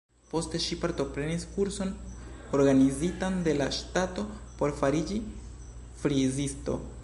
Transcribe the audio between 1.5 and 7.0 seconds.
kurson organizitan de la ŝtato por fariĝi frizisto.